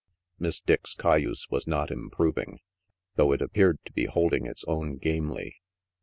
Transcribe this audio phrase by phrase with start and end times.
[0.39, 2.57] Miss Dick's cayuse was not improving,
[3.17, 5.61] though it appeared to be holding its own gamely.